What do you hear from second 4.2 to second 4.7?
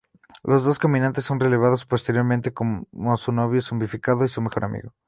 y su mejor